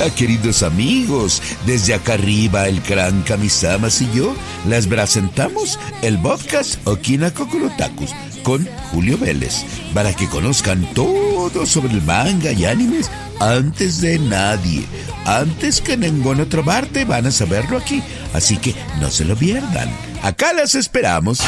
Hola, 0.00 0.14
queridos 0.14 0.62
amigos. 0.62 1.42
Desde 1.66 1.92
acá 1.92 2.12
arriba, 2.12 2.68
el 2.68 2.80
gran 2.82 3.20
Kamisamas 3.22 4.00
y 4.00 4.08
yo 4.14 4.32
les 4.68 4.86
presentamos 4.86 5.76
el 6.02 6.16
podcast 6.20 6.78
Okina 6.86 7.32
Kokorotakus 7.32 8.14
con 8.44 8.64
Julio 8.92 9.18
Vélez 9.18 9.64
para 9.94 10.14
que 10.14 10.28
conozcan 10.28 10.86
todo 10.94 11.66
sobre 11.66 11.94
el 11.94 12.02
manga 12.02 12.52
y 12.52 12.64
animes 12.64 13.10
antes 13.40 14.00
de 14.00 14.20
nadie. 14.20 14.84
Antes 15.24 15.80
que 15.80 15.94
en 15.94 16.00
ninguna 16.00 16.44
otra 16.44 16.62
parte 16.62 17.04
van 17.04 17.26
a 17.26 17.32
saberlo 17.32 17.76
aquí. 17.76 18.00
Así 18.34 18.56
que 18.56 18.76
no 19.00 19.10
se 19.10 19.24
lo 19.24 19.34
pierdan. 19.34 19.90
Acá 20.22 20.52
las 20.52 20.76
esperamos. 20.76 21.40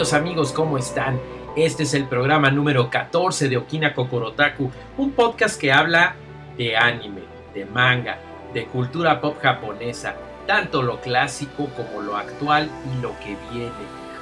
Amigos, 0.00 0.52
¿cómo 0.52 0.78
están? 0.78 1.20
Este 1.56 1.82
es 1.82 1.92
el 1.92 2.06
programa 2.06 2.50
número 2.50 2.88
14 2.88 3.50
de 3.50 3.58
Okina 3.58 3.92
Kokorotaku, 3.92 4.70
un 4.96 5.12
podcast 5.12 5.60
que 5.60 5.72
habla 5.72 6.16
de 6.56 6.74
anime, 6.74 7.20
de 7.54 7.66
manga, 7.66 8.18
de 8.54 8.64
cultura 8.64 9.20
pop 9.20 9.36
japonesa, 9.42 10.16
tanto 10.46 10.80
lo 10.80 11.02
clásico 11.02 11.68
como 11.76 12.00
lo 12.00 12.16
actual 12.16 12.70
y 12.90 13.02
lo 13.02 13.10
que 13.20 13.36
viene. 13.52 13.70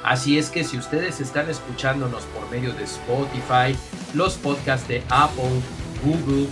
Así 0.03 0.37
es 0.37 0.49
que 0.49 0.65
si 0.65 0.77
ustedes 0.77 1.21
están 1.21 1.49
escuchándonos 1.49 2.23
por 2.25 2.51
medio 2.51 2.73
de 2.73 2.83
Spotify, 2.83 3.73
los 4.13 4.35
podcasts 4.35 4.87
de 4.89 5.01
Apple, 5.09 5.61
Google, 6.03 6.47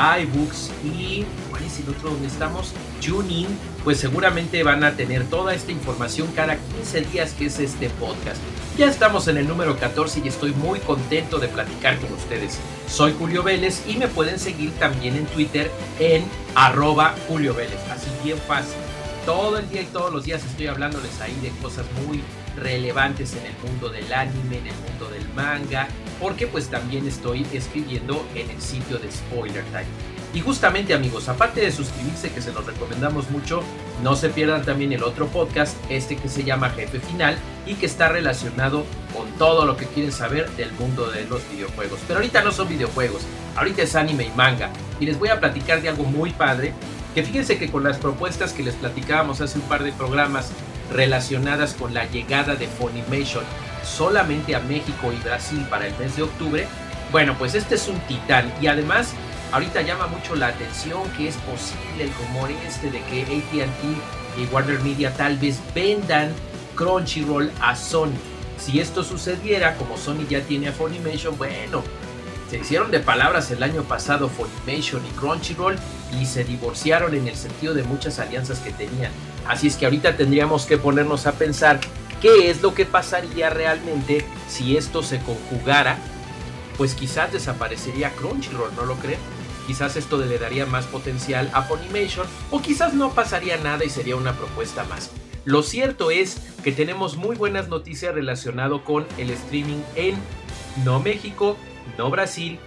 iBooks 0.00 0.70
y 0.82 1.26
¿cuál 1.50 1.62
es 1.62 1.78
el 1.78 1.90
otro 1.90 2.10
donde 2.10 2.26
estamos? 2.26 2.72
Tuning, 3.04 3.46
pues 3.84 3.98
seguramente 3.98 4.62
van 4.62 4.82
a 4.82 4.96
tener 4.96 5.24
toda 5.24 5.54
esta 5.54 5.72
información 5.72 6.28
cada 6.34 6.56
15 6.56 7.02
días 7.02 7.32
que 7.34 7.46
es 7.46 7.58
este 7.58 7.90
podcast. 7.90 8.40
Ya 8.78 8.86
estamos 8.86 9.28
en 9.28 9.36
el 9.36 9.46
número 9.46 9.78
14 9.78 10.22
y 10.24 10.28
estoy 10.28 10.52
muy 10.52 10.80
contento 10.80 11.38
de 11.38 11.48
platicar 11.48 11.98
con 11.98 12.12
ustedes. 12.14 12.58
Soy 12.88 13.14
Julio 13.18 13.42
Vélez 13.42 13.82
y 13.86 13.98
me 13.98 14.08
pueden 14.08 14.38
seguir 14.38 14.72
también 14.78 15.16
en 15.16 15.26
Twitter 15.26 15.70
en 15.98 16.24
arroba 16.54 17.14
Julio 17.28 17.52
Vélez, 17.52 17.78
así 17.90 18.08
bien 18.24 18.38
fácil. 18.38 18.78
Todo 19.26 19.58
el 19.58 19.68
día 19.68 19.82
y 19.82 19.86
todos 19.86 20.10
los 20.10 20.24
días 20.24 20.42
estoy 20.42 20.68
hablándoles 20.68 21.20
ahí 21.20 21.38
de 21.42 21.50
cosas 21.62 21.84
muy 22.06 22.22
relevantes 22.56 23.34
en 23.34 23.44
el 23.44 23.70
mundo 23.70 23.90
del 23.90 24.10
anime, 24.10 24.58
en 24.58 24.66
el 24.66 24.74
mundo 24.88 25.10
del 25.10 25.19
manga, 25.34 25.88
porque 26.20 26.46
pues 26.46 26.68
también 26.68 27.06
estoy 27.06 27.46
escribiendo 27.52 28.26
en 28.34 28.50
el 28.50 28.60
sitio 28.60 28.98
de 28.98 29.10
Spoiler 29.10 29.64
Time. 29.66 29.86
Y 30.32 30.40
justamente 30.40 30.94
amigos, 30.94 31.28
aparte 31.28 31.60
de 31.60 31.72
suscribirse 31.72 32.30
que 32.30 32.40
se 32.40 32.52
los 32.52 32.64
recomendamos 32.64 33.28
mucho, 33.30 33.62
no 34.02 34.14
se 34.14 34.28
pierdan 34.28 34.64
también 34.64 34.92
el 34.92 35.02
otro 35.02 35.26
podcast, 35.26 35.76
este 35.88 36.16
que 36.16 36.28
se 36.28 36.44
llama 36.44 36.70
Jefe 36.70 37.00
Final 37.00 37.36
y 37.66 37.74
que 37.74 37.86
está 37.86 38.08
relacionado 38.08 38.84
con 39.12 39.28
todo 39.38 39.66
lo 39.66 39.76
que 39.76 39.86
quieren 39.86 40.12
saber 40.12 40.48
del 40.52 40.70
mundo 40.72 41.10
de 41.10 41.24
los 41.24 41.42
videojuegos. 41.50 41.98
Pero 42.06 42.20
ahorita 42.20 42.42
no 42.42 42.52
son 42.52 42.68
videojuegos, 42.68 43.22
ahorita 43.56 43.82
es 43.82 43.96
anime 43.96 44.26
y 44.26 44.30
manga. 44.36 44.70
Y 45.00 45.06
les 45.06 45.18
voy 45.18 45.30
a 45.30 45.40
platicar 45.40 45.82
de 45.82 45.88
algo 45.88 46.04
muy 46.04 46.30
padre, 46.30 46.74
que 47.12 47.24
fíjense 47.24 47.58
que 47.58 47.68
con 47.68 47.82
las 47.82 47.98
propuestas 47.98 48.52
que 48.52 48.62
les 48.62 48.76
platicábamos 48.76 49.40
hace 49.40 49.58
un 49.58 49.64
par 49.64 49.82
de 49.82 49.90
programas 49.90 50.52
relacionadas 50.92 51.74
con 51.74 51.92
la 51.92 52.04
llegada 52.06 52.54
de 52.54 52.68
Funimation 52.68 53.44
solamente 53.84 54.54
a 54.54 54.60
México 54.60 55.12
y 55.12 55.22
Brasil 55.22 55.66
para 55.68 55.86
el 55.86 55.96
mes 55.98 56.16
de 56.16 56.22
octubre, 56.22 56.66
bueno, 57.12 57.34
pues 57.38 57.54
este 57.54 57.74
es 57.74 57.88
un 57.88 57.98
titán 58.00 58.52
y 58.60 58.68
además 58.68 59.12
ahorita 59.52 59.82
llama 59.82 60.06
mucho 60.06 60.36
la 60.36 60.48
atención 60.48 61.02
que 61.16 61.28
es 61.28 61.36
posible 61.36 62.04
el 62.04 62.14
rumor 62.14 62.50
este 62.66 62.90
de 62.90 63.00
que 63.02 63.22
ATT 63.22 64.38
y 64.38 64.52
Warner 64.52 64.80
Media 64.80 65.12
tal 65.14 65.36
vez 65.38 65.60
vendan 65.74 66.32
Crunchyroll 66.76 67.50
a 67.60 67.74
Sony. 67.74 68.14
Si 68.58 68.78
esto 68.78 69.02
sucediera, 69.02 69.76
como 69.76 69.96
Sony 69.96 70.26
ya 70.28 70.40
tiene 70.42 70.68
a 70.68 70.72
Funimation, 70.72 71.36
bueno, 71.36 71.82
se 72.50 72.58
hicieron 72.58 72.90
de 72.90 73.00
palabras 73.00 73.50
el 73.50 73.62
año 73.62 73.82
pasado 73.82 74.28
Funimation 74.28 75.04
y 75.06 75.10
Crunchyroll 75.18 75.76
y 76.20 76.26
se 76.26 76.44
divorciaron 76.44 77.14
en 77.14 77.28
el 77.28 77.36
sentido 77.36 77.74
de 77.74 77.82
muchas 77.82 78.18
alianzas 78.18 78.58
que 78.60 78.70
tenían. 78.72 79.12
Así 79.48 79.66
es 79.66 79.76
que 79.76 79.84
ahorita 79.84 80.16
tendríamos 80.16 80.66
que 80.66 80.78
ponernos 80.78 81.26
a 81.26 81.32
pensar 81.32 81.80
qué 82.20 82.50
es 82.50 82.62
lo 82.62 82.74
que 82.74 82.86
pasaría 82.86 83.50
realmente 83.50 84.24
si 84.48 84.76
esto 84.76 85.02
se 85.02 85.18
conjugara. 85.20 85.98
Pues 86.76 86.94
quizás 86.94 87.32
desaparecería 87.32 88.10
Crunchyroll, 88.12 88.74
¿no 88.74 88.84
lo 88.84 88.96
creen? 88.96 89.18
Quizás 89.66 89.96
esto 89.96 90.18
le 90.18 90.38
daría 90.38 90.66
más 90.66 90.86
potencial 90.86 91.50
a 91.52 91.62
Funimation 91.62 92.26
o 92.50 92.60
quizás 92.60 92.94
no 92.94 93.12
pasaría 93.12 93.56
nada 93.58 93.84
y 93.84 93.90
sería 93.90 94.16
una 94.16 94.32
propuesta 94.32 94.84
más. 94.84 95.10
Lo 95.44 95.62
cierto 95.62 96.10
es 96.10 96.38
que 96.62 96.72
tenemos 96.72 97.16
muy 97.16 97.36
buenas 97.36 97.68
noticias 97.68 98.14
relacionado 98.14 98.84
con 98.84 99.06
el 99.16 99.30
streaming 99.30 99.82
en 99.94 100.16
no 100.84 101.00
México, 101.00 101.56
no 101.96 102.10
Brasil, 102.10 102.58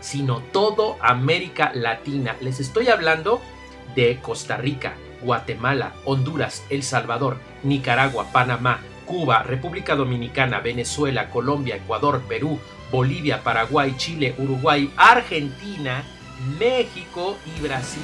sino 0.00 0.40
todo 0.52 0.96
América 1.00 1.72
Latina. 1.74 2.36
Les 2.40 2.60
estoy 2.60 2.88
hablando 2.88 3.40
de 3.94 4.18
Costa 4.20 4.56
Rica, 4.56 4.94
Guatemala, 5.24 5.92
Honduras, 6.04 6.64
El 6.70 6.82
Salvador, 6.82 7.38
Nicaragua, 7.62 8.26
Panamá, 8.32 8.80
Cuba, 9.06 9.42
República 9.42 9.96
Dominicana, 9.96 10.60
Venezuela, 10.60 11.30
Colombia, 11.30 11.76
Ecuador, 11.76 12.22
Perú, 12.28 12.58
Bolivia, 12.90 13.42
Paraguay, 13.42 13.94
Chile, 13.96 14.34
Uruguay, 14.38 14.92
Argentina, 14.96 16.04
México 16.58 17.36
y 17.56 17.60
Brasil. 17.60 18.02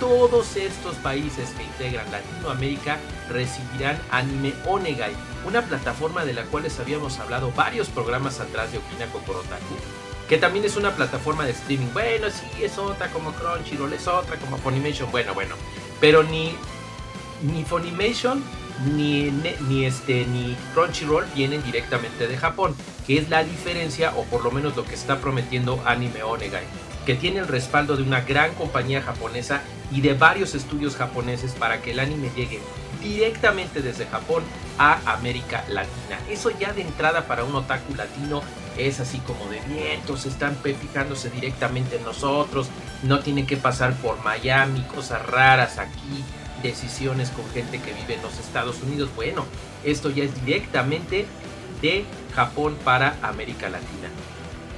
Todos 0.00 0.56
estos 0.56 0.96
países 0.96 1.50
que 1.50 1.62
integran 1.62 2.10
Latinoamérica 2.10 2.98
recibirán 3.30 3.98
Anime 4.10 4.52
Onegai, 4.66 5.12
una 5.46 5.62
plataforma 5.62 6.24
de 6.24 6.34
la 6.34 6.42
cual 6.44 6.64
les 6.64 6.80
habíamos 6.80 7.18
hablado 7.20 7.52
varios 7.52 7.88
programas 7.88 8.40
atrás 8.40 8.72
de 8.72 8.78
Okina 8.78 9.06
Kokorotaku, 9.06 9.76
que 10.28 10.36
también 10.36 10.64
es 10.64 10.76
una 10.76 10.90
plataforma 10.90 11.44
de 11.44 11.52
streaming. 11.52 11.92
Bueno, 11.92 12.28
sí, 12.28 12.64
es 12.64 12.76
otra 12.76 13.08
como 13.08 13.32
Crunchyroll, 13.32 13.92
es 13.92 14.08
otra 14.08 14.36
como 14.36 14.56
Funimation, 14.58 15.10
bueno, 15.12 15.32
bueno, 15.32 15.54
pero 16.04 16.22
ni, 16.22 16.54
ni 17.40 17.64
Funimation 17.64 18.44
ni, 18.94 19.30
ni, 19.70 19.86
este, 19.86 20.26
ni 20.26 20.54
Crunchyroll 20.74 21.24
vienen 21.34 21.62
directamente 21.62 22.28
de 22.28 22.36
Japón, 22.36 22.76
que 23.06 23.16
es 23.16 23.30
la 23.30 23.42
diferencia 23.42 24.12
o 24.14 24.24
por 24.24 24.44
lo 24.44 24.50
menos 24.50 24.76
lo 24.76 24.84
que 24.84 24.92
está 24.94 25.18
prometiendo 25.22 25.82
Anime 25.86 26.22
Onegai, 26.22 26.64
que 27.06 27.14
tiene 27.14 27.38
el 27.38 27.48
respaldo 27.48 27.96
de 27.96 28.02
una 28.02 28.20
gran 28.20 28.52
compañía 28.52 29.00
japonesa 29.00 29.62
y 29.90 30.02
de 30.02 30.12
varios 30.12 30.54
estudios 30.54 30.94
japoneses 30.94 31.52
para 31.52 31.80
que 31.80 31.92
el 31.92 32.00
anime 32.00 32.30
llegue 32.36 32.60
directamente 33.02 33.80
desde 33.80 34.04
Japón 34.04 34.42
a 34.76 35.14
América 35.14 35.64
Latina. 35.68 36.18
Eso 36.28 36.50
ya 36.50 36.74
de 36.74 36.82
entrada 36.82 37.26
para 37.26 37.44
un 37.44 37.54
otaku 37.54 37.94
latino 37.94 38.42
es 38.78 39.00
así 39.00 39.18
como 39.18 39.46
de 39.48 39.60
vientos, 39.60 40.26
están 40.26 40.56
fijándose 40.56 41.30
directamente 41.30 41.96
en 41.96 42.04
nosotros, 42.04 42.68
no 43.02 43.20
tienen 43.20 43.46
que 43.46 43.56
pasar 43.56 43.94
por 43.94 44.22
Miami, 44.24 44.82
cosas 44.82 45.24
raras 45.26 45.78
aquí, 45.78 46.24
decisiones 46.62 47.30
con 47.30 47.48
gente 47.50 47.80
que 47.80 47.92
vive 47.92 48.14
en 48.14 48.22
los 48.22 48.38
Estados 48.38 48.82
Unidos. 48.82 49.10
Bueno, 49.14 49.44
esto 49.84 50.10
ya 50.10 50.24
es 50.24 50.44
directamente 50.44 51.26
de 51.82 52.04
Japón 52.34 52.76
para 52.84 53.16
América 53.22 53.68
Latina. 53.68 54.08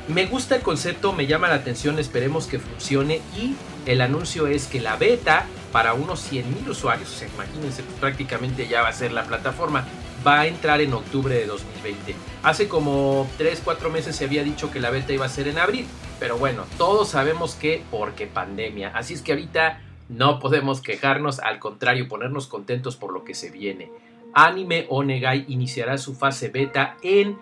Me 0.08 0.26
gusta 0.26 0.56
el 0.56 0.62
concepto, 0.62 1.12
me 1.12 1.26
llama 1.26 1.48
la 1.48 1.56
atención, 1.56 1.98
esperemos 1.98 2.46
que 2.46 2.60
funcione 2.60 3.20
y 3.36 3.56
el 3.86 4.00
anuncio 4.00 4.46
es 4.46 4.66
que 4.66 4.80
la 4.80 4.96
beta 4.96 5.46
para 5.72 5.94
unos 5.94 6.32
100.000 6.32 6.68
usuarios, 6.68 7.12
o 7.12 7.18
sea, 7.18 7.28
imagínense, 7.28 7.82
pues 7.82 7.98
prácticamente 7.98 8.68
ya 8.68 8.82
va 8.82 8.88
a 8.88 8.92
ser 8.92 9.12
la 9.12 9.24
plataforma, 9.24 9.84
va 10.26 10.40
a 10.40 10.46
entrar 10.46 10.80
en 10.80 10.92
octubre 10.92 11.34
de 11.34 11.46
2020. 11.46 12.14
Hace 12.42 12.68
como 12.68 13.28
3, 13.38 13.62
4 13.64 13.90
meses 13.90 14.16
se 14.16 14.24
había 14.24 14.42
dicho 14.42 14.70
que 14.70 14.80
la 14.80 14.90
beta 14.90 15.12
iba 15.12 15.26
a 15.26 15.28
ser 15.28 15.46
en 15.48 15.58
abril, 15.58 15.86
pero 16.18 16.36
bueno, 16.36 16.64
todos 16.78 17.10
sabemos 17.10 17.54
que 17.54 17.84
porque 17.90 18.26
pandemia, 18.26 18.88
así 18.94 19.14
es 19.14 19.22
que 19.22 19.32
ahorita 19.32 19.82
no 20.08 20.38
podemos 20.38 20.80
quejarnos, 20.80 21.40
al 21.40 21.58
contrario, 21.58 22.08
ponernos 22.08 22.46
contentos 22.46 22.96
por 22.96 23.12
lo 23.12 23.24
que 23.24 23.34
se 23.34 23.50
viene. 23.50 23.90
Anime 24.32 24.86
Onegai 24.88 25.44
iniciará 25.48 25.98
su 25.98 26.14
fase 26.14 26.48
beta 26.48 26.96
en 27.02 27.38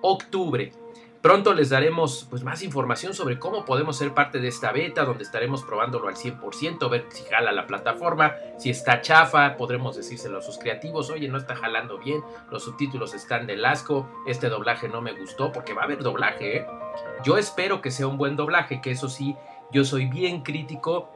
octubre. 0.00 0.72
Pronto 1.20 1.52
les 1.52 1.68
daremos 1.68 2.28
pues, 2.30 2.44
más 2.44 2.62
información 2.62 3.12
sobre 3.12 3.40
cómo 3.40 3.64
podemos 3.64 3.98
ser 3.98 4.14
parte 4.14 4.38
de 4.38 4.46
esta 4.46 4.70
beta, 4.70 5.04
donde 5.04 5.24
estaremos 5.24 5.64
probándolo 5.64 6.06
al 6.06 6.14
100%, 6.14 6.88
ver 6.88 7.06
si 7.08 7.24
jala 7.24 7.50
la 7.50 7.66
plataforma, 7.66 8.36
si 8.56 8.70
está 8.70 9.00
chafa, 9.00 9.56
podremos 9.56 9.96
decírselo 9.96 10.38
a 10.38 10.42
sus 10.42 10.58
creativos, 10.58 11.10
oye, 11.10 11.26
no 11.26 11.36
está 11.36 11.56
jalando 11.56 11.98
bien, 11.98 12.22
los 12.52 12.62
subtítulos 12.62 13.14
están 13.14 13.48
del 13.48 13.64
asco, 13.64 14.08
este 14.28 14.48
doblaje 14.48 14.88
no 14.88 15.02
me 15.02 15.12
gustó, 15.12 15.50
porque 15.50 15.74
va 15.74 15.82
a 15.82 15.84
haber 15.86 16.04
doblaje, 16.04 16.58
¿eh? 16.58 16.66
Yo 17.24 17.36
espero 17.36 17.80
que 17.80 17.90
sea 17.90 18.06
un 18.06 18.16
buen 18.16 18.36
doblaje, 18.36 18.80
que 18.80 18.92
eso 18.92 19.08
sí, 19.08 19.36
yo 19.72 19.84
soy 19.84 20.06
bien 20.06 20.42
crítico 20.42 21.10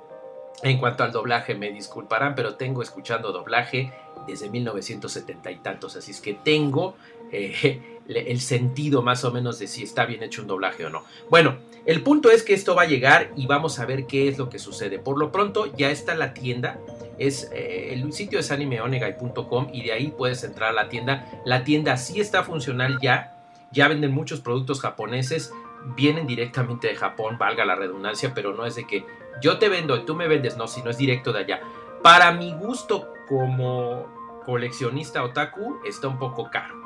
En 0.63 0.79
cuanto 0.79 1.03
al 1.03 1.13
doblaje, 1.13 1.55
me 1.55 1.73
disculparán, 1.73 2.35
pero 2.35 2.55
tengo 2.55 2.83
escuchando 2.83 3.33
doblaje 3.33 3.93
desde 4.27 4.49
1970 4.49 5.51
y 5.51 5.57
tantos, 5.57 5.97
así 5.97 6.13
es 6.13 6.21
que 6.21 6.35
tengo 6.35 6.95
eh, 7.33 7.81
el 8.09 8.41
sentido 8.41 9.03
más 9.03 9.25
o 9.25 9.33
menos 9.33 9.59
de 9.59 9.67
si 9.67 9.83
está 9.83 10.05
bien 10.07 10.23
hecho 10.23 10.43
un 10.43 10.49
doblaje 10.49 10.85
o 10.85 10.91
no. 10.91 11.05
Bueno, 11.31 11.57
el 11.85 12.03
punto 12.03 12.31
es 12.31 12.43
que 12.43 12.55
esto 12.55 12.75
va 12.75 12.83
a 12.83 12.87
llegar 12.87 13.33
y 13.37 13.47
vamos 13.47 13.79
a 13.79 13.87
ver 13.87 14.07
qué 14.07 14.29
es 14.29 14.39
lo 14.39 14.49
que 14.49 14.59
sucede. 14.59 14.99
Por 14.99 15.19
lo 15.19 15.33
pronto 15.33 15.67
ya 15.77 15.91
está 15.91 16.15
la 16.15 16.33
tienda, 16.33 16.79
es 17.19 17.51
eh, 17.53 17.93
el 17.93 18.13
sitio 18.13 18.39
es 18.39 18.53
animeonegai.com 18.53 19.69
y 19.73 19.83
de 19.83 19.93
ahí 19.93 20.15
puedes 20.17 20.45
entrar 20.45 20.71
a 20.71 20.73
la 20.73 20.89
tienda. 20.89 21.43
La 21.45 21.65
tienda 21.65 21.97
sí 21.97 22.21
está 22.21 22.45
funcional 22.45 22.99
ya, 23.01 23.37
ya 23.73 23.89
venden 23.89 24.13
muchos 24.13 24.41
productos 24.41 24.81
japoneses, 24.81 25.53
vienen 25.97 26.27
directamente 26.27 26.89
de 26.89 26.97
Japón, 26.97 27.39
valga 27.39 27.65
la 27.65 27.75
redundancia, 27.75 28.33
pero 28.35 28.55
no 28.55 28.67
es 28.67 28.75
de 28.75 28.87
que 28.87 29.05
yo 29.41 29.59
te 29.59 29.69
vendo 29.69 29.97
y 29.97 30.05
tú 30.05 30.15
me 30.15 30.29
vendes, 30.29 30.57
no, 30.57 30.69
sino 30.69 30.91
es 30.91 30.99
directo 30.99 31.33
de 31.33 31.41
allá. 31.41 31.61
Para 32.03 32.33
mi 32.33 32.53
gusto 32.53 33.13
como 33.29 34.43
coleccionista 34.45 35.23
otaku 35.23 35.79
está 35.85 36.09
un 36.09 36.19
poco 36.19 36.51
caro. 36.51 36.81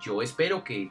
Yo 0.00 0.20
espero 0.20 0.64
que, 0.64 0.90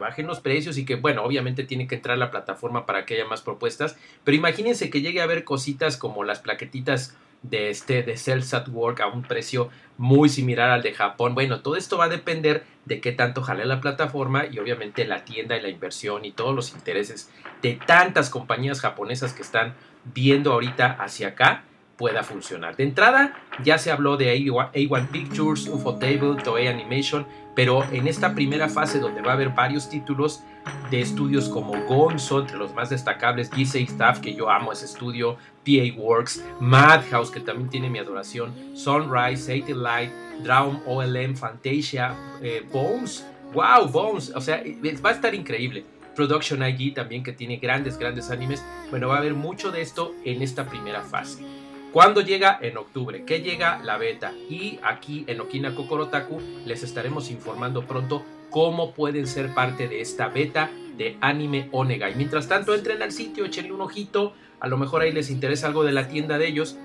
bajen 0.00 0.26
los 0.26 0.40
precios 0.40 0.78
y 0.78 0.86
que, 0.86 0.94
bueno, 0.94 1.22
obviamente 1.24 1.64
tiene 1.64 1.86
que 1.86 1.96
entrar 1.96 2.16
la 2.16 2.30
plataforma 2.30 2.86
para 2.86 3.04
que 3.04 3.14
haya 3.14 3.26
más 3.26 3.42
propuestas, 3.42 3.98
pero 4.24 4.36
imagínense 4.36 4.88
que 4.88 5.02
llegue 5.02 5.20
a 5.20 5.24
haber 5.24 5.44
cositas 5.44 5.98
como 5.98 6.24
las 6.24 6.40
plaquetitas 6.40 7.14
de 7.42 7.70
este 7.70 8.02
de 8.02 8.16
Cells 8.16 8.52
at 8.54 8.68
Work 8.68 9.00
a 9.00 9.06
un 9.08 9.22
precio 9.22 9.70
muy 9.98 10.28
similar 10.28 10.70
al 10.70 10.82
de 10.82 10.92
Japón. 10.92 11.34
Bueno, 11.34 11.60
todo 11.60 11.76
esto 11.76 11.98
va 11.98 12.04
a 12.04 12.08
depender 12.08 12.64
de 12.84 13.00
qué 13.00 13.12
tanto 13.12 13.42
jale 13.42 13.64
la 13.64 13.80
plataforma 13.80 14.46
y 14.46 14.58
obviamente 14.58 15.04
la 15.06 15.24
tienda 15.24 15.56
y 15.56 15.62
la 15.62 15.68
inversión 15.68 16.24
y 16.24 16.32
todos 16.32 16.54
los 16.54 16.72
intereses 16.72 17.30
de 17.62 17.78
tantas 17.86 18.30
compañías 18.30 18.80
japonesas 18.80 19.32
que 19.32 19.42
están 19.42 19.74
viendo 20.04 20.52
ahorita 20.52 20.92
hacia 21.00 21.28
acá 21.28 21.64
pueda 21.96 22.22
funcionar. 22.22 22.76
De 22.76 22.84
entrada, 22.84 23.34
ya 23.62 23.78
se 23.78 23.90
habló 23.90 24.16
de 24.16 24.36
A1 24.36 25.08
Pictures, 25.08 25.68
UFO 25.68 25.96
Table, 25.96 26.36
Toei 26.42 26.66
Animation, 26.66 27.26
pero 27.54 27.84
en 27.90 28.06
esta 28.06 28.34
primera 28.34 28.68
fase 28.68 29.00
donde 29.00 29.22
va 29.22 29.30
a 29.30 29.34
haber 29.34 29.50
varios 29.50 29.88
títulos 29.88 30.42
de 30.90 31.00
estudios 31.00 31.48
como 31.48 31.72
Gonzo, 31.86 32.40
entre 32.40 32.58
los 32.58 32.74
más 32.74 32.90
destacables, 32.90 33.50
DC 33.50 33.80
Staff, 33.82 34.20
que 34.20 34.34
yo 34.34 34.50
amo 34.50 34.72
ese 34.72 34.84
estudio, 34.84 35.36
PA 35.64 35.96
Works, 35.96 36.44
Madhouse, 36.60 37.30
que 37.30 37.40
también 37.40 37.70
tiene 37.70 37.88
mi 37.88 37.98
adoración, 37.98 38.52
Sunrise, 38.74 39.50
80 39.50 39.74
Light, 39.74 40.10
Drown 40.42 40.82
OLM, 40.86 41.34
Fantasia, 41.34 42.14
eh, 42.42 42.66
Bones, 42.70 43.26
wow, 43.54 43.88
Bones, 43.88 44.32
o 44.34 44.40
sea, 44.40 44.62
va 45.04 45.10
a 45.10 45.12
estar 45.12 45.34
increíble. 45.34 45.84
Production 46.14 46.62
IG 46.66 46.94
también 46.94 47.22
que 47.22 47.32
tiene 47.32 47.58
grandes, 47.58 47.98
grandes 47.98 48.30
animes. 48.30 48.64
Bueno, 48.90 49.08
va 49.08 49.16
a 49.16 49.18
haber 49.18 49.34
mucho 49.34 49.70
de 49.70 49.82
esto 49.82 50.14
en 50.24 50.40
esta 50.40 50.64
primera 50.64 51.02
fase. 51.02 51.44
¿Cuándo 51.92 52.20
llega? 52.20 52.58
En 52.60 52.76
octubre. 52.76 53.24
¿Qué 53.24 53.40
llega? 53.40 53.80
La 53.82 53.96
beta. 53.96 54.32
Y 54.50 54.78
aquí 54.82 55.24
en 55.26 55.40
Okina 55.40 55.74
Kokorotaku 55.74 56.40
les 56.66 56.82
estaremos 56.82 57.30
informando 57.30 57.86
pronto 57.86 58.22
cómo 58.50 58.92
pueden 58.92 59.26
ser 59.26 59.54
parte 59.54 59.88
de 59.88 60.00
esta 60.00 60.28
beta 60.28 60.70
de 60.96 61.16
Anime 61.20 61.68
Onega. 61.72 62.10
Y 62.10 62.14
mientras 62.14 62.48
tanto, 62.48 62.74
entren 62.74 63.02
al 63.02 63.12
sitio, 63.12 63.44
échenle 63.44 63.72
un 63.72 63.80
ojito. 63.80 64.34
A 64.60 64.68
lo 64.68 64.78
mejor 64.78 65.02
ahí 65.02 65.12
les 65.12 65.30
interesa 65.30 65.68
algo 65.68 65.84
de 65.84 65.92
la 65.92 66.08
tienda 66.08 66.38
de 66.38 66.48
ellos. 66.48 66.76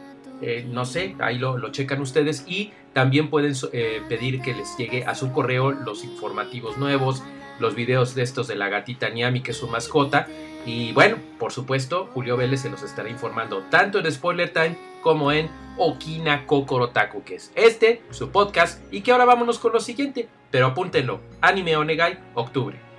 Eh, 0.41 0.65
no 0.67 0.85
sé, 0.85 1.15
ahí 1.19 1.37
lo, 1.37 1.71
checan 1.71 2.01
ustedes. 2.01 2.45
Y 2.47 2.71
también 2.93 3.29
pueden 3.29 3.53
eh, 3.73 4.01
pedir 4.07 4.41
que 4.41 4.53
les 4.53 4.75
llegue 4.77 5.05
a 5.05 5.15
su 5.15 5.31
correo 5.31 5.71
los 5.71 6.03
informativos 6.03 6.77
nuevos, 6.77 7.23
los 7.59 7.75
videos 7.75 8.15
de 8.15 8.23
estos 8.23 8.47
de 8.47 8.55
la 8.55 8.69
gatita 8.69 9.09
Niami, 9.09 9.41
que 9.41 9.51
es 9.51 9.57
su 9.57 9.67
mascota. 9.67 10.27
Y 10.65 10.93
bueno, 10.93 11.17
por 11.39 11.51
supuesto, 11.51 12.09
Julio 12.13 12.37
Vélez 12.37 12.61
se 12.61 12.69
los 12.69 12.83
estará 12.83 13.09
informando 13.09 13.63
tanto 13.69 13.99
en 13.99 14.11
Spoiler 14.11 14.51
Time 14.51 14.90
como 15.01 15.31
en 15.31 15.49
Okina 15.77 16.45
Kokorotaku, 16.45 17.23
que 17.23 17.35
es 17.35 17.51
este, 17.55 18.01
su 18.11 18.29
podcast. 18.29 18.81
Y 18.93 19.01
que 19.01 19.11
ahora 19.11 19.25
vámonos 19.25 19.59
con 19.59 19.73
lo 19.73 19.79
siguiente, 19.79 20.29
pero 20.49 20.67
apúntenlo: 20.67 21.19
Anime 21.41 21.75
Onegai, 21.75 22.19
octubre. 22.33 22.91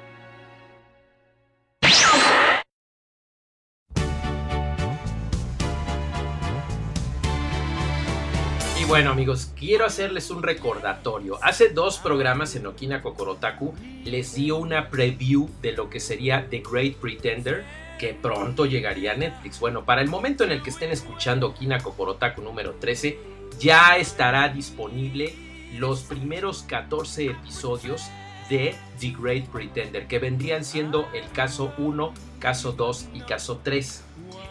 bueno 8.92 9.10
amigos, 9.10 9.50
quiero 9.58 9.86
hacerles 9.86 10.30
un 10.30 10.42
recordatorio. 10.42 11.38
Hace 11.42 11.70
dos 11.70 11.96
programas 11.96 12.54
en 12.56 12.66
Okina 12.66 13.00
Kokorotaku 13.00 13.72
les 14.04 14.34
di 14.34 14.50
una 14.50 14.90
preview 14.90 15.48
de 15.62 15.72
lo 15.72 15.88
que 15.88 15.98
sería 15.98 16.46
The 16.50 16.62
Great 16.70 16.96
Pretender 16.96 17.64
que 17.98 18.14
pronto 18.14 18.66
llegaría 18.66 19.14
Netflix. 19.14 19.60
Bueno, 19.60 19.84
para 19.84 20.02
el 20.02 20.08
momento 20.08 20.44
en 20.44 20.52
el 20.52 20.62
que 20.62 20.70
estén 20.70 20.90
escuchando 20.90 21.48
Okina 21.48 21.78
Kokorotaku 21.78 22.42
número 22.42 22.74
13, 22.74 23.18
ya 23.58 23.96
estará 23.96 24.48
disponible 24.48 25.34
los 25.78 26.02
primeros 26.02 26.62
14 26.64 27.26
episodios 27.26 28.02
de 28.48 28.74
The 29.00 29.14
Great 29.18 29.46
Pretender, 29.46 30.06
que 30.06 30.18
vendrían 30.18 30.64
siendo 30.64 31.08
el 31.14 31.30
caso 31.30 31.72
1, 31.78 32.12
caso 32.38 32.72
2 32.72 33.08
y 33.14 33.20
caso 33.20 33.60
3. 33.62 34.04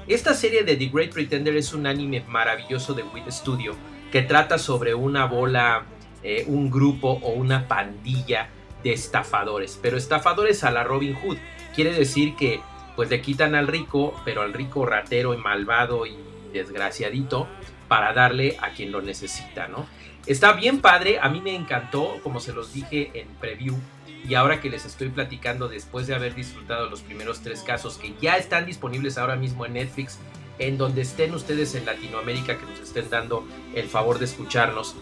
Esta 0.07 0.33
serie 0.33 0.63
de 0.63 0.75
The 0.75 0.87
Great 0.87 1.13
Pretender 1.13 1.55
es 1.55 1.73
un 1.73 1.85
anime 1.85 2.23
maravilloso 2.27 2.93
de 2.93 3.03
Wit 3.03 3.29
Studio 3.29 3.75
que 4.11 4.21
trata 4.21 4.57
sobre 4.57 4.93
una 4.93 5.25
bola, 5.25 5.85
eh, 6.23 6.45
un 6.47 6.69
grupo 6.69 7.19
o 7.21 7.31
una 7.31 7.67
pandilla 7.67 8.49
de 8.83 8.93
estafadores, 8.93 9.79
pero 9.81 9.97
estafadores 9.97 10.63
a 10.63 10.71
la 10.71 10.83
Robin 10.83 11.13
Hood. 11.15 11.37
Quiere 11.75 11.93
decir 11.93 12.35
que 12.35 12.59
pues 13.01 13.09
le 13.09 13.19
quitan 13.19 13.55
al 13.55 13.65
rico, 13.65 14.13
pero 14.23 14.43
al 14.43 14.53
rico 14.53 14.85
ratero 14.85 15.33
y 15.33 15.37
malvado 15.37 16.05
y 16.05 16.15
desgraciadito 16.53 17.47
para 17.87 18.13
darle 18.13 18.59
a 18.61 18.73
quien 18.73 18.91
lo 18.91 19.01
necesita, 19.01 19.67
¿no? 19.67 19.87
Está 20.27 20.53
bien 20.53 20.81
padre, 20.81 21.17
a 21.19 21.27
mí 21.27 21.41
me 21.41 21.55
encantó, 21.55 22.19
como 22.21 22.39
se 22.39 22.53
los 22.53 22.73
dije 22.73 23.09
en 23.15 23.27
preview, 23.39 23.75
y 24.23 24.35
ahora 24.35 24.61
que 24.61 24.69
les 24.69 24.85
estoy 24.85 25.09
platicando 25.09 25.67
después 25.67 26.05
de 26.05 26.13
haber 26.13 26.35
disfrutado 26.35 26.91
los 26.91 27.01
primeros 27.01 27.41
tres 27.41 27.63
casos 27.63 27.97
que 27.97 28.13
ya 28.21 28.37
están 28.37 28.67
disponibles 28.67 29.17
ahora 29.17 29.35
mismo 29.35 29.65
en 29.65 29.73
Netflix 29.73 30.19
en 30.59 30.77
donde 30.77 31.01
estén 31.01 31.33
ustedes 31.33 31.73
en 31.73 31.87
Latinoamérica, 31.87 32.59
que 32.59 32.67
nos 32.67 32.81
estén 32.81 33.09
dando 33.09 33.47
el 33.73 33.89
favor 33.89 34.19
de 34.19 34.25
escucharnos, 34.25 34.95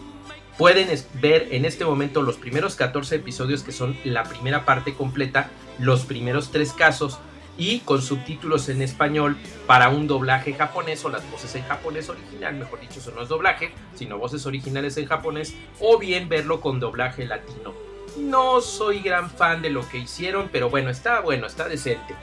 pueden 0.56 0.88
ver 1.20 1.48
en 1.50 1.66
este 1.66 1.84
momento 1.84 2.22
los 2.22 2.38
primeros 2.38 2.76
14 2.76 3.16
episodios 3.16 3.62
que 3.62 3.72
son 3.72 3.94
la 4.04 4.22
primera 4.22 4.64
parte 4.64 4.94
completa, 4.94 5.50
los 5.78 6.06
primeros 6.06 6.50
tres 6.50 6.72
casos 6.72 7.18
y 7.60 7.80
con 7.80 8.00
subtítulos 8.00 8.70
en 8.70 8.80
español 8.80 9.36
para 9.66 9.90
un 9.90 10.06
doblaje 10.06 10.54
japonés 10.54 11.04
o 11.04 11.10
las 11.10 11.30
voces 11.30 11.54
en 11.54 11.62
japonés 11.64 12.08
original, 12.08 12.54
mejor 12.54 12.80
dicho, 12.80 13.00
eso 13.00 13.12
no 13.14 13.22
es 13.22 13.28
doblaje, 13.28 13.72
sino 13.94 14.16
voces 14.16 14.46
originales 14.46 14.96
en 14.96 15.04
japonés, 15.04 15.54
o 15.78 15.98
bien 15.98 16.30
verlo 16.30 16.62
con 16.62 16.80
doblaje 16.80 17.26
latino. 17.26 17.74
No 18.18 18.62
soy 18.62 19.00
gran 19.00 19.30
fan 19.30 19.60
de 19.60 19.68
lo 19.68 19.86
que 19.86 19.98
hicieron, 19.98 20.48
pero 20.50 20.70
bueno, 20.70 20.88
está 20.88 21.20
bueno, 21.20 21.46
está 21.46 21.68
decente. 21.68 22.16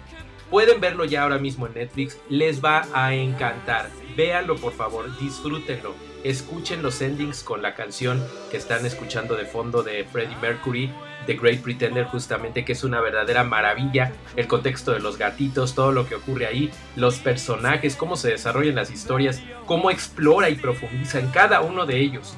Pueden 0.49 0.81
verlo 0.81 1.05
ya 1.05 1.21
ahora 1.21 1.37
mismo 1.37 1.67
en 1.67 1.75
Netflix, 1.75 2.17
les 2.29 2.63
va 2.63 2.87
a 2.93 3.13
encantar. 3.13 3.91
Véanlo 4.15 4.55
por 4.55 4.73
favor, 4.73 5.05
disfrútenlo. 5.19 5.93
Escuchen 6.23 6.81
los 6.81 6.99
endings 7.01 7.43
con 7.43 7.61
la 7.61 7.75
canción 7.75 8.25
que 8.49 8.57
están 8.57 8.85
escuchando 8.87 9.35
de 9.35 9.45
fondo 9.45 9.83
de 9.83 10.03
Freddie 10.03 10.37
Mercury, 10.41 10.91
The 11.25 11.33
Great 11.33 11.61
Pretender, 11.61 12.05
justamente, 12.05 12.63
que 12.63 12.73
es 12.73 12.83
una 12.83 13.01
verdadera 13.01 13.43
maravilla. 13.43 14.13
El 14.35 14.47
contexto 14.47 14.91
de 14.91 14.99
los 14.99 15.17
gatitos, 15.17 15.75
todo 15.75 15.91
lo 15.91 16.07
que 16.07 16.15
ocurre 16.15 16.47
ahí, 16.47 16.71
los 16.95 17.19
personajes, 17.19 17.95
cómo 17.95 18.15
se 18.15 18.29
desarrollan 18.29 18.75
las 18.75 18.91
historias, 18.91 19.41
cómo 19.65 19.91
explora 19.91 20.49
y 20.49 20.55
profundiza 20.55 21.19
en 21.19 21.29
cada 21.29 21.61
uno 21.61 21.85
de 21.85 21.99
ellos. 21.99 22.35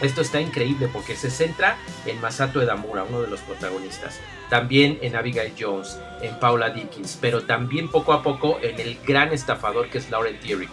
Esto 0.00 0.22
está 0.22 0.40
increíble 0.40 0.88
porque 0.90 1.14
se 1.14 1.30
centra 1.30 1.76
en 2.06 2.20
Masato 2.22 2.62
Edamura, 2.62 3.04
uno 3.04 3.20
de 3.20 3.28
los 3.28 3.40
protagonistas. 3.40 4.18
También 4.48 4.98
en 5.02 5.14
Abigail 5.14 5.52
Jones, 5.58 5.98
en 6.22 6.38
Paula 6.40 6.70
Dickens, 6.70 7.18
pero 7.20 7.42
también 7.42 7.88
poco 7.88 8.14
a 8.14 8.22
poco 8.22 8.58
en 8.62 8.80
el 8.80 8.98
gran 9.06 9.32
estafador 9.32 9.90
que 9.90 9.98
es 9.98 10.10
Lauren 10.10 10.40
Thierry. 10.40 10.68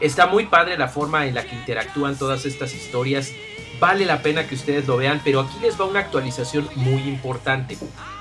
Está 0.00 0.26
muy 0.26 0.46
padre 0.46 0.78
la 0.78 0.88
forma 0.88 1.26
en 1.26 1.34
la 1.34 1.44
que 1.44 1.56
interactúan 1.56 2.16
todas 2.16 2.46
estas 2.46 2.74
historias. 2.74 3.32
Vale 3.80 4.06
la 4.06 4.22
pena 4.22 4.46
que 4.46 4.54
ustedes 4.54 4.86
lo 4.86 4.96
vean, 4.96 5.20
pero 5.24 5.40
aquí 5.40 5.58
les 5.60 5.80
va 5.80 5.86
una 5.86 6.00
actualización 6.00 6.68
muy 6.76 7.02
importante. 7.02 7.76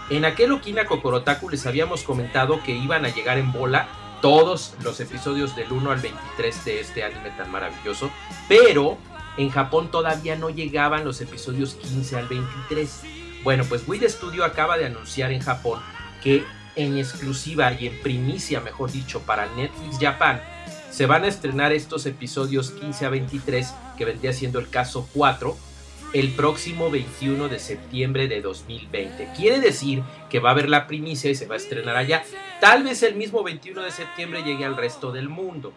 En 0.10 0.26
aquel 0.26 0.52
Okina 0.52 0.86
Kokorotaku 0.86 1.50
les 1.50 1.66
habíamos 1.66 2.04
comentado 2.04 2.64
que 2.64 2.72
iban 2.72 3.06
a 3.06 3.10
llegar 3.10 3.38
en 3.38 3.52
bola 3.52 3.88
todos 4.22 4.74
los 4.84 5.00
episodios 5.00 5.56
del 5.56 5.72
1 5.72 5.92
al 5.92 6.00
23 6.00 6.66
de 6.66 6.80
este 6.80 7.04
anime 7.04 7.30
tan 7.38 7.52
maravilloso, 7.52 8.10
pero 8.48 8.98
en 9.38 9.50
Japón 9.50 9.92
todavía 9.92 10.36
no 10.36 10.50
llegaban 10.50 11.06
los 11.06 11.22
episodios 11.22 11.76
15 11.76 12.18
al 12.18 12.28
23. 12.28 13.02
Bueno, 13.44 13.64
pues 13.66 13.88
Wii 13.88 14.10
Studio 14.10 14.44
acaba 14.44 14.78
de 14.78 14.86
anunciar 14.86 15.32
en 15.32 15.42
Japón 15.42 15.80
que 16.24 16.44
en 16.76 16.98
exclusiva 16.98 17.72
y 17.74 17.88
en 17.88 18.02
primicia, 18.02 18.62
mejor 18.62 18.92
dicho, 18.92 19.22
para 19.22 19.48
Netflix 19.56 19.98
Japan, 20.00 20.42
se 20.98 21.06
van 21.06 21.26
a 21.26 21.28
estrenar 21.28 21.74
estos 21.74 22.08
episodios 22.08 22.72
15 22.72 23.06
a 23.06 23.10
23, 23.10 23.72
que 24.00 24.06
vendría 24.06 24.34
siendo 24.34 24.58
el 24.58 24.68
caso 24.68 25.08
4, 25.14 25.56
el 26.14 26.32
próximo 26.32 26.90
21 26.90 27.50
de 27.50 27.60
septiembre 27.60 28.28
de 28.28 28.42
2020. 28.42 29.30
Quiere 29.38 29.60
decir 29.60 30.02
que 30.32 30.40
va 30.40 30.50
a 30.50 30.52
haber 30.54 30.68
la 30.70 30.88
primicia 30.88 31.30
y 31.30 31.36
se 31.36 31.46
va 31.46 31.54
a 31.54 31.58
estrenar 31.58 31.98
allá. 31.98 32.24
Tal 32.60 32.82
vez 32.82 33.04
el 33.04 33.14
mismo 33.14 33.44
21 33.44 33.80
de 33.84 33.92
septiembre 33.92 34.42
llegue 34.42 34.66
al 34.66 34.76
resto 34.76 35.12
del 35.12 35.30
mundo. 35.30 35.72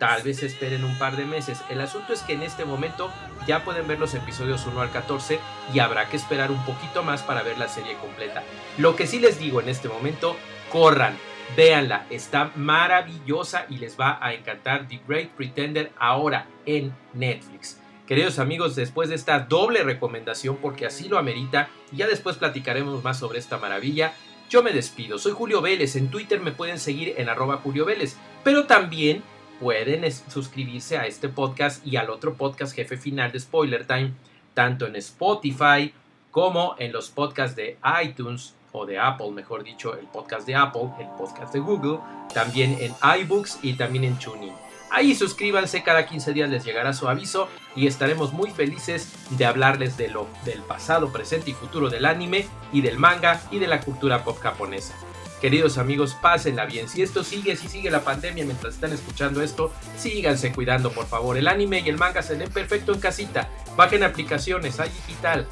tal 0.00 0.24
vez 0.24 0.42
esperen 0.42 0.82
un 0.82 0.98
par 0.98 1.16
de 1.16 1.26
meses. 1.26 1.60
El 1.70 1.80
asunto 1.80 2.12
es 2.12 2.22
que 2.22 2.32
en 2.32 2.42
este 2.42 2.64
momento 2.64 3.08
ya 3.46 3.64
pueden 3.64 3.86
ver 3.86 4.00
los 4.00 4.14
episodios 4.14 4.66
1 4.66 4.80
al 4.80 4.90
14 4.90 5.38
y 5.72 5.78
habrá 5.78 6.08
que 6.08 6.16
esperar 6.16 6.50
un 6.50 6.64
poquito 6.64 7.04
más 7.04 7.22
para 7.22 7.44
ver 7.44 7.56
la 7.56 7.68
serie 7.68 7.94
completa. 7.98 8.42
Lo 8.78 8.96
que 8.96 9.06
sí 9.06 9.20
les 9.20 9.38
digo 9.38 9.60
en 9.60 9.68
este 9.68 9.88
momento, 9.88 10.36
corran, 10.72 11.16
véanla, 11.54 12.06
está 12.10 12.52
maravillosa 12.56 13.66
y 13.68 13.78
les 13.78 13.98
va 13.98 14.18
a 14.20 14.34
encantar 14.34 14.88
The 14.88 15.00
Great 15.06 15.28
Pretender 15.30 15.92
ahora 15.98 16.46
en 16.64 16.94
Netflix. 17.14 17.80
Queridos 18.06 18.38
amigos, 18.38 18.76
después 18.76 19.08
de 19.08 19.16
esta 19.16 19.40
doble 19.40 19.82
recomendación, 19.82 20.56
porque 20.56 20.86
así 20.86 21.08
lo 21.08 21.18
amerita, 21.18 21.68
y 21.92 21.96
ya 21.96 22.06
después 22.06 22.36
platicaremos 22.36 23.02
más 23.02 23.18
sobre 23.18 23.38
esta 23.38 23.58
maravilla, 23.58 24.12
yo 24.48 24.62
me 24.62 24.72
despido. 24.72 25.18
Soy 25.18 25.32
Julio 25.32 25.60
Vélez, 25.60 25.96
en 25.96 26.08
Twitter 26.08 26.40
me 26.40 26.52
pueden 26.52 26.78
seguir 26.78 27.14
en 27.16 27.28
arroba 27.28 27.56
Julio 27.56 27.84
Vélez, 27.84 28.16
pero 28.44 28.66
también 28.66 29.22
pueden 29.60 30.10
suscribirse 30.12 30.98
a 30.98 31.06
este 31.06 31.28
podcast 31.28 31.84
y 31.84 31.96
al 31.96 32.10
otro 32.10 32.34
podcast 32.34 32.74
Jefe 32.74 32.96
Final 32.96 33.32
de 33.32 33.40
Spoiler 33.40 33.86
Time, 33.86 34.12
tanto 34.54 34.86
en 34.86 34.96
Spotify 34.96 35.92
como 36.30 36.76
en 36.78 36.92
los 36.92 37.10
podcasts 37.10 37.56
de 37.56 37.78
iTunes 38.04 38.54
o 38.76 38.86
de 38.86 38.98
Apple, 38.98 39.30
mejor 39.30 39.64
dicho, 39.64 39.94
el 39.94 40.06
podcast 40.06 40.46
de 40.46 40.54
Apple, 40.54 40.90
el 41.00 41.08
podcast 41.16 41.52
de 41.52 41.60
Google, 41.60 41.98
también 42.32 42.76
en 42.80 42.94
iBooks 43.22 43.58
y 43.62 43.74
también 43.74 44.04
en 44.04 44.18
Tuning. 44.18 44.52
Ahí 44.90 45.14
suscríbanse, 45.14 45.82
cada 45.82 46.06
15 46.06 46.32
días 46.32 46.50
les 46.50 46.64
llegará 46.64 46.92
su 46.92 47.08
aviso 47.08 47.48
y 47.74 47.86
estaremos 47.86 48.32
muy 48.32 48.50
felices 48.50 49.12
de 49.30 49.44
hablarles 49.44 49.96
de 49.96 50.08
lo 50.08 50.28
del 50.44 50.60
pasado, 50.60 51.12
presente 51.12 51.50
y 51.50 51.54
futuro 51.54 51.90
del 51.90 52.04
anime 52.04 52.46
y 52.72 52.82
del 52.82 52.98
manga 52.98 53.40
y 53.50 53.58
de 53.58 53.66
la 53.66 53.80
cultura 53.80 54.22
pop 54.22 54.38
japonesa. 54.38 54.94
Queridos 55.40 55.76
amigos, 55.76 56.14
pásenla 56.14 56.64
bien. 56.64 56.88
Si 56.88 57.02
esto 57.02 57.24
sigue, 57.24 57.56
si 57.56 57.68
sigue 57.68 57.90
la 57.90 58.04
pandemia 58.04 58.44
mientras 58.44 58.74
están 58.74 58.92
escuchando 58.92 59.42
esto, 59.42 59.70
síganse 59.98 60.52
cuidando, 60.52 60.92
por 60.92 61.06
favor. 61.06 61.36
El 61.36 61.48
anime 61.48 61.80
y 61.80 61.88
el 61.88 61.98
manga 61.98 62.22
se 62.22 62.36
leen 62.36 62.50
perfecto 62.50 62.94
en 62.94 63.00
casita. 63.00 63.50
Bajen 63.76 64.02
aplicaciones, 64.02 64.80
hay 64.80 64.88
digital 64.88 65.46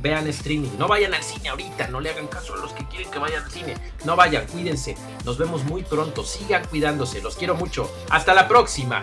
vean 0.00 0.26
streaming. 0.28 0.70
No 0.78 0.88
vayan 0.88 1.14
al 1.14 1.22
cine 1.22 1.48
ahorita, 1.48 1.88
no 1.88 2.00
le 2.00 2.10
hagan 2.10 2.28
caso 2.28 2.54
a 2.54 2.56
los 2.56 2.72
que 2.72 2.86
quieren 2.86 3.10
que 3.10 3.18
vayan 3.18 3.44
al 3.44 3.50
cine. 3.50 3.76
No 4.04 4.16
vayan, 4.16 4.46
cuídense. 4.46 4.96
Nos 5.24 5.38
vemos 5.38 5.64
muy 5.64 5.82
pronto. 5.82 6.24
Sigan 6.24 6.64
cuidándose. 6.66 7.20
Los 7.20 7.36
quiero 7.36 7.54
mucho. 7.54 7.90
Hasta 8.10 8.34
la 8.34 8.48
próxima. 8.48 9.02